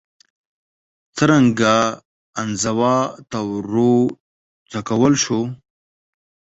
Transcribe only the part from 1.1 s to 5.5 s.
څرنګه انزوا ته وروڅکول شو